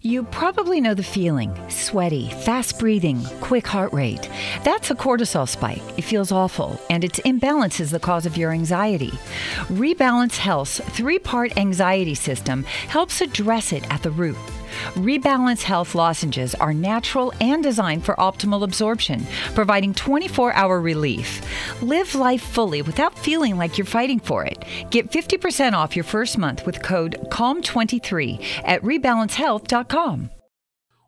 [0.00, 4.30] You probably know the feeling sweaty, fast breathing, quick heart rate.
[4.62, 5.82] That's a cortisol spike.
[5.96, 9.10] It feels awful, and its imbalance is the cause of your anxiety.
[9.68, 14.36] Rebalance Health's three part anxiety system helps address it at the root.
[14.94, 21.40] Rebalance Health lozenges are natural and designed for optimal absorption, providing 24 hour relief.
[21.82, 24.64] Live life fully without feeling like you're fighting for it.
[24.90, 30.30] Get 50% off your first month with code CALM23 at rebalancehealth.com.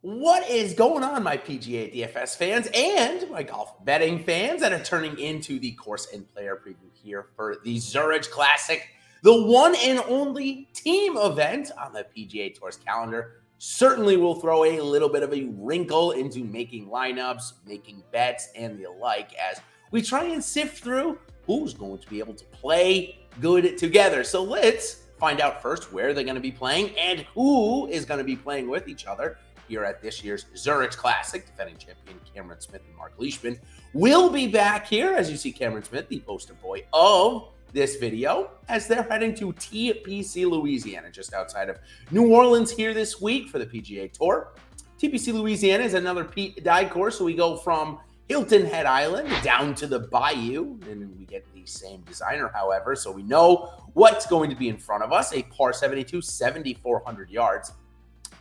[0.02, 4.82] What is going on, my PGA DFS fans and my golf betting fans that are
[4.82, 8.88] turning into the course and player preview here for the Zurich Classic,
[9.22, 14.80] the one and only team event on the PGA Tour's calendar certainly will throw a
[14.80, 20.00] little bit of a wrinkle into making lineups, making bets, and the like as we
[20.00, 24.24] try and sift through who's going to be able to play good together.
[24.24, 28.18] So let's find out first where they're going to be playing and who is going
[28.18, 29.36] to be playing with each other
[29.68, 31.44] here at this year's Zurich Classic.
[31.44, 33.60] Defending champion Cameron Smith and Mark Leishman
[33.92, 38.50] will be back here, as you see Cameron Smith, the poster boy of this video
[38.68, 41.78] as they're heading to TPC Louisiana, just outside of
[42.10, 44.52] New Orleans here this week for the PGA Tour.
[45.00, 49.74] TPC Louisiana is another Pete Dye course, so we go from Hilton Head Island down
[49.76, 54.50] to the Bayou, and we get the same designer, however, so we know what's going
[54.50, 57.72] to be in front of us a par 72, 7,400 yards.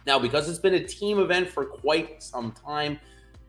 [0.06, 3.00] Now, because it's been a team event for quite some time,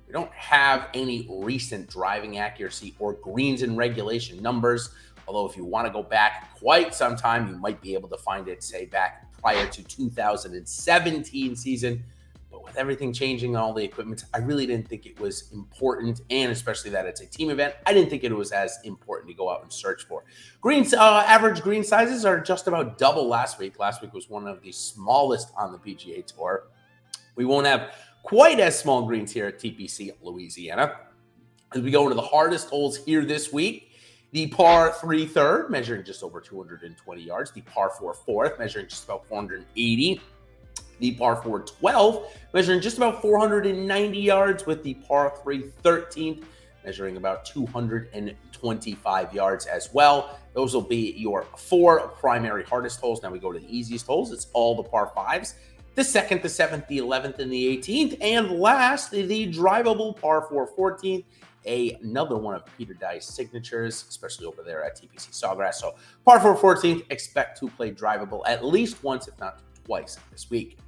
[0.06, 4.90] we don't have any recent driving accuracy or greens and regulation numbers.
[5.26, 8.18] Although, if you want to go back quite some time, you might be able to
[8.18, 12.02] find it, say, back prior to 2017 season.
[12.50, 16.20] But with everything changing on all the equipment, I really didn't think it was important,
[16.30, 19.34] and especially that it's a team event, I didn't think it was as important to
[19.34, 20.24] go out and search for.
[20.60, 23.78] Greens, uh, average green sizes are just about double last week.
[23.78, 26.64] Last week was one of the smallest on the PGA Tour.
[27.36, 30.96] We won't have quite as small greens here at TPC Louisiana.
[31.74, 33.89] As we go into the hardest holes here this week,
[34.32, 37.50] the par three third, measuring just over 220 yards.
[37.50, 40.20] The par four fourth, measuring just about 480.
[41.00, 46.44] The par four 12, measuring just about 490 yards, with the par three 13th,
[46.84, 50.38] measuring about 225 yards as well.
[50.52, 53.22] Those will be your four primary hardest holes.
[53.22, 54.30] Now we go to the easiest holes.
[54.32, 55.54] It's all the par fives.
[55.94, 58.18] The second, the seventh, the 11th, and the 18th.
[58.20, 61.24] And last, the drivable par 4 14th
[61.66, 65.74] a, another one of Peter Dye's signatures, especially over there at TPC Sawgrass.
[65.74, 65.94] So,
[66.24, 70.78] par 4 14th, expect to play drivable at least once, if not twice, this week.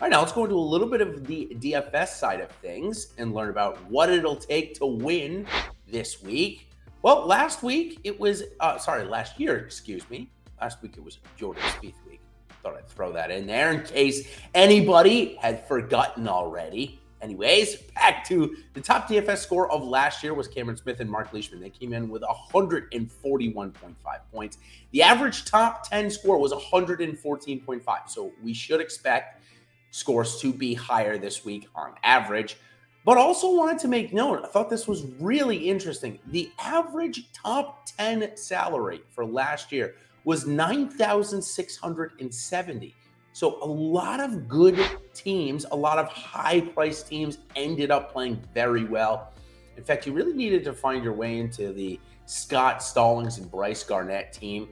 [0.00, 3.14] All right, now let's go into a little bit of the DFS side of things
[3.18, 5.46] and learn about what it'll take to win
[5.88, 6.68] this week.
[7.02, 10.30] Well, last week it was, uh, sorry, last year, excuse me.
[10.60, 12.20] Last week it was Jordan Spieth week.
[12.62, 17.00] Thought I'd throw that in there in case anybody had forgotten already.
[17.20, 21.32] Anyways, back to the top DFS score of last year was Cameron Smith and Mark
[21.32, 21.58] Leishman.
[21.60, 23.94] They came in with 141.5
[24.32, 24.58] points.
[24.92, 28.08] The average top 10 score was 114.5.
[28.08, 29.42] So we should expect
[29.90, 32.56] scores to be higher this week on average.
[33.04, 36.20] But also wanted to make note, I thought this was really interesting.
[36.26, 42.94] The average top 10 salary for last year was 9,670.
[43.38, 44.84] So a lot of good
[45.14, 49.32] teams, a lot of high price teams ended up playing very well.
[49.76, 53.84] In fact, you really needed to find your way into the Scott Stallings and Brice
[53.84, 54.70] Garnett team.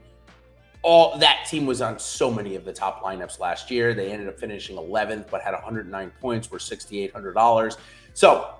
[0.82, 3.94] All that team was on so many of the top lineups last year.
[3.94, 7.76] They ended up finishing 11th, but had 109 points, were $6,800.
[8.14, 8.52] So,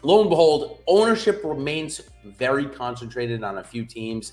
[0.00, 4.32] lo and behold, ownership remains very concentrated on a few teams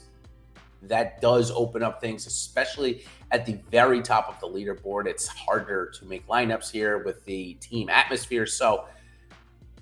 [0.83, 5.05] that does open up things, especially at the very top of the leaderboard.
[5.05, 8.45] It's harder to make lineups here with the team atmosphere.
[8.45, 8.85] So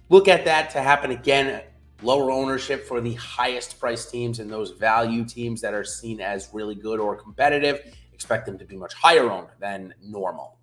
[0.09, 1.63] look at that to happen again.
[2.03, 6.49] Lower ownership for the highest price teams and those value teams that are seen as
[6.53, 7.95] really good or competitive.
[8.13, 10.57] Expect them to be much higher owned than normal.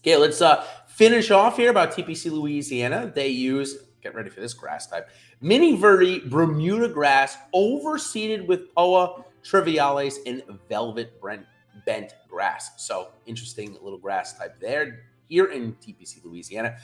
[0.00, 3.10] Okay, let's uh, finish off here about TPC Louisiana.
[3.14, 5.08] They use, get ready for this grass type,
[5.40, 11.46] Mini Verde Bermuda grass overseeded with Poa trivialis and Velvet Brent
[11.86, 12.72] bent grass.
[12.76, 15.04] So interesting little grass type there.
[15.28, 16.76] here in TPC, Louisiana.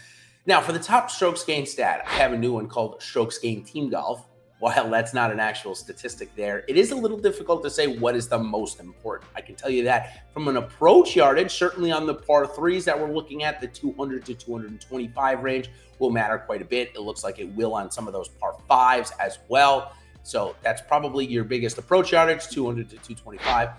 [0.46, 3.66] Now, for the top strokes gained stat, I have a new one called Strokes Gained
[3.66, 4.26] Team Golf.
[4.58, 8.14] While that's not an actual statistic there, it is a little difficult to say what
[8.14, 9.30] is the most important.
[9.34, 12.98] I can tell you that from an approach yardage, certainly on the par threes that
[12.98, 16.90] we're looking at, the 200 to 225 range will matter quite a bit.
[16.94, 19.92] It looks like it will on some of those par fives as well.
[20.24, 23.70] So that's probably your biggest approach yardage, 200 to 225.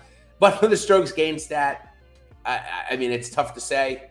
[0.42, 1.94] But for the strokes gained stat,
[2.44, 4.10] I, I mean, it's tough to say.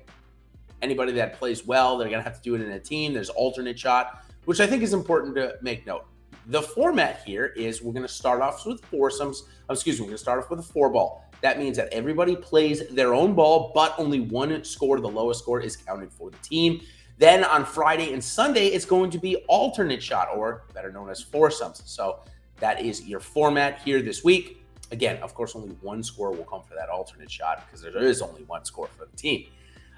[0.82, 3.12] Anybody that plays well, they're going to have to do it in a team.
[3.12, 6.06] There's alternate shot, which I think is important to make note.
[6.46, 9.44] The format here is we're going to start off with foursomes.
[9.68, 11.26] Oh, excuse me, we're going to start off with a four ball.
[11.42, 15.60] That means that everybody plays their own ball, but only one score, the lowest score,
[15.60, 16.80] is counted for the team.
[17.18, 21.22] Then on Friday and Sunday, it's going to be alternate shot, or better known as
[21.22, 21.84] foursomes.
[21.86, 22.22] So
[22.62, 24.60] that is your format here this week.
[24.92, 28.22] Again, of course, only one score will come for that alternate shot because there is
[28.22, 29.46] only one score for the team.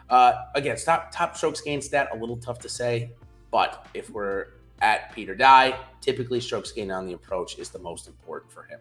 [0.10, 3.12] Uh, again, top top strokes gained stat a little tough to say,
[3.52, 4.48] but if we're
[4.84, 5.80] at Peter Dye.
[6.02, 8.80] Typically, strokes gained on the approach is the most important for him.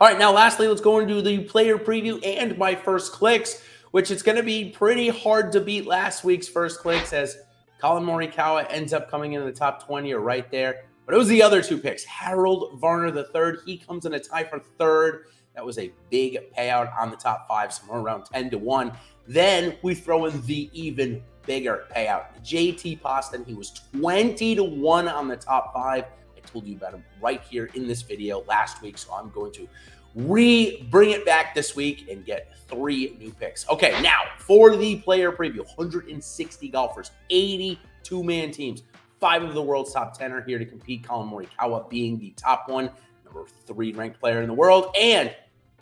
[0.00, 3.62] All right, now lastly, let's go into the player preview and my first clicks,
[3.92, 7.38] which it's going to be pretty hard to beat last week's first clicks as
[7.78, 10.84] Collin Morikawa ends up coming in the top 20 or right there.
[11.12, 12.04] But it was the other two picks.
[12.04, 13.58] Harold Varner the third.
[13.66, 15.26] He comes in a tie for third.
[15.54, 18.92] That was a big payout on the top five, somewhere around 10 to 1.
[19.28, 22.42] Then we throw in the even bigger payout.
[22.42, 26.04] JT Poston, he was 20 to 1 on the top five.
[26.34, 29.52] I told you about him right here in this video last week, so I'm going
[29.52, 29.68] to
[30.14, 33.68] re bring it back this week and get three new picks.
[33.68, 38.82] Okay, now for the player preview 160 golfers, 82 man teams.
[39.22, 41.04] Five of the world's top 10 are here to compete.
[41.04, 42.90] Collin Morikawa being the top one,
[43.24, 44.92] number three ranked player in the world.
[45.00, 45.32] And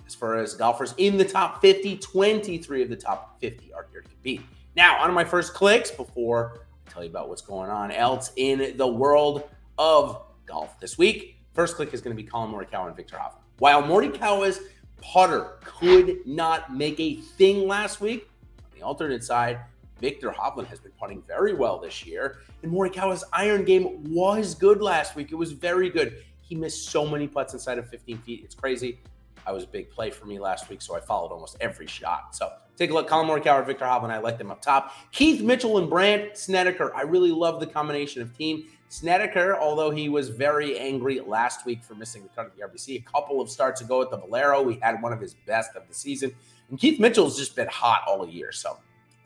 [0.06, 4.02] as far as golfers in the top 50, 23 of the top 50 are here
[4.02, 4.42] to compete.
[4.76, 8.76] Now, on my first clicks before I tell you about what's going on else in
[8.76, 9.48] the world
[9.78, 11.38] of golf this week.
[11.54, 13.40] First click is going to be Collin Morikawa and Viktor Hovland.
[13.58, 14.60] While Morikawa's
[15.00, 18.28] putter could not make a thing last week,
[18.58, 19.60] on the alternate side,
[20.00, 24.80] Viktor Hovland has been putting very well this year, and Morikawa's iron game was good
[24.80, 25.32] last week.
[25.32, 26.22] It was very good.
[26.40, 28.42] He missed so many putts inside of 15 feet.
[28.44, 28.98] It's crazy.
[29.46, 32.34] I was a big play for me last week, so I followed almost every shot.
[32.34, 33.08] So take a look.
[33.08, 34.92] Collin Morikawa, Viktor Hovland, I like them up top.
[35.12, 36.94] Keith Mitchell and Brandt Snedeker.
[36.94, 38.64] I really love the combination of team.
[38.88, 42.98] Snedeker, although he was very angry last week for missing the cut of the RBC,
[42.98, 45.86] a couple of starts ago at the Valero, we had one of his best of
[45.86, 46.34] the season.
[46.70, 48.50] And Keith Mitchell's just been hot all year.
[48.50, 48.78] So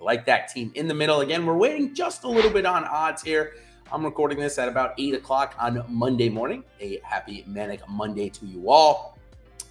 [0.04, 1.20] like that team in the middle.
[1.20, 3.54] Again, we're waiting just a little bit on odds here.
[3.92, 6.64] I'm recording this at about 8 o'clock on Monday morning.
[6.80, 9.18] A happy Manic Monday to you all.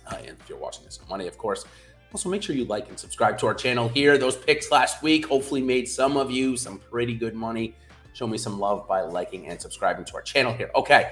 [0.07, 1.65] Uh, and if you're watching this on Monday, of course.
[2.13, 4.18] Also, make sure you like and subscribe to our channel here.
[4.18, 7.75] Those picks last week hopefully made some of you some pretty good money.
[8.13, 10.69] Show me some love by liking and subscribing to our channel here.
[10.75, 11.12] Okay.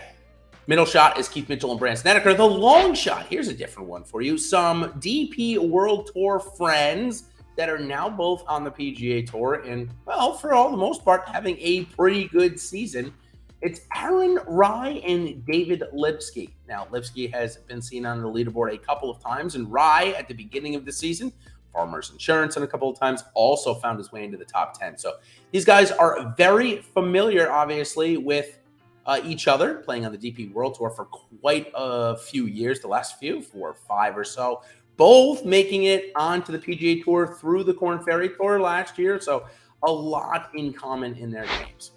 [0.68, 2.36] Middle shot is Keith Mitchell and Brandt Snedeker.
[2.36, 4.38] The long shot, here's a different one for you.
[4.38, 7.24] Some DP World Tour friends
[7.58, 11.28] that are now both on the PGA Tour and, well, for all the most part,
[11.28, 13.14] having a pretty good season.
[13.62, 16.56] It's Aaron Rai and David Lipsky.
[16.68, 20.28] Now, Lipsky has been seen on the leaderboard a couple of times, and Rai at
[20.28, 21.32] the beginning of the season,
[21.72, 24.98] Farmers Insurance, and a couple of times also found his way into the top 10.
[24.98, 25.18] So
[25.52, 28.58] these guys are very familiar, obviously, with
[29.06, 32.88] uh, each other, playing on the DP World Tour for quite a few years, the
[32.88, 34.62] last few, four, five or so.
[34.98, 39.20] Both making it onto the PGA Tour through the Corn Ferry Tour last year.
[39.20, 39.46] So
[39.84, 41.92] a lot in common in their games.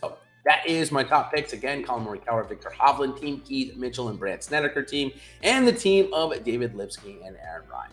[0.00, 1.52] So that is my top picks.
[1.52, 5.10] Again, Collin Morikawa, Viktor Hovland team, Keith Mitchell and Brandt Snedeker team,
[5.42, 7.88] and the team of David Lipsky and Aaron Rai.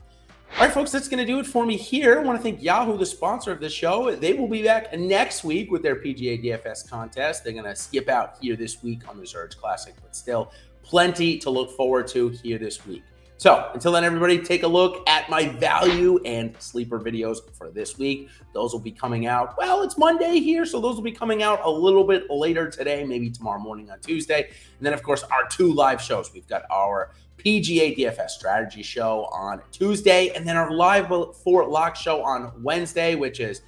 [0.55, 2.19] All right, folks, that's going to do it for me here.
[2.19, 4.13] I want to thank Yahoo, the sponsor of the show.
[4.13, 7.45] They will be back next week with their PGA DFS contest.
[7.45, 10.51] They're going to skip out here this week on the Zurich Classic, but still
[10.83, 13.03] plenty to look forward to here this week.
[13.39, 17.97] So until then, everybody, take a look at my value and sleeper videos for this
[17.97, 18.27] week.
[18.51, 19.57] Those will be coming out.
[19.57, 23.05] Well, it's Monday here, so those will be coming out a little bit later today,
[23.05, 24.49] maybe tomorrow morning on Tuesday.
[24.49, 26.33] And then, of course, our two live shows.
[26.33, 31.95] We've got our PGA DFS strategy show on Tuesday, and then our live Fort Lock
[31.95, 33.61] show on Wednesday, which is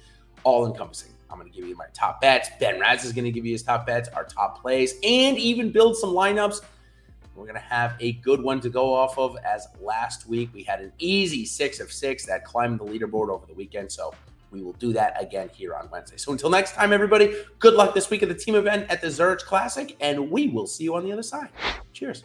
[0.44, 1.12] all encompassing.
[1.30, 2.50] I'm going to give you my top bets.
[2.60, 5.72] Ben Raz is going to give you his top bets, our top plays, and even
[5.72, 6.60] build some lineups
[7.34, 10.62] we're going to have a good one to go off of as last week we
[10.62, 13.90] had an easy six of six that climbed the leaderboard over the weekend.
[13.90, 14.12] So
[14.50, 16.18] we will do that again here on Wednesday.
[16.18, 19.10] So until next time, everybody, good luck this week at the team event at the
[19.10, 21.48] Zurich Classic, and we will see you on the other side.
[21.92, 22.24] Cheers.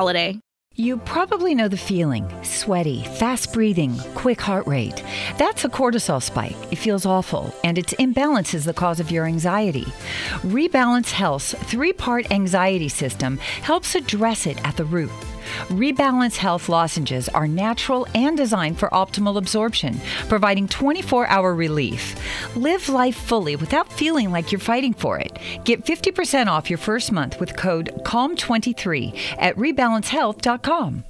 [0.01, 0.39] holiday.
[0.73, 5.03] You probably know the feeling sweaty, fast breathing, quick heart rate.
[5.37, 6.55] That's a cortisol spike.
[6.71, 9.85] It feels awful, and its imbalance is the cause of your anxiety.
[10.55, 15.11] Rebalance Health's three part anxiety system helps address it at the root.
[15.69, 22.15] Rebalance Health lozenges are natural and designed for optimal absorption, providing 24 hour relief.
[22.55, 25.37] Live life fully without feeling like you're fighting for it.
[25.65, 31.03] Get 50% off your first month with code CALM23 at rebalancehealth.com.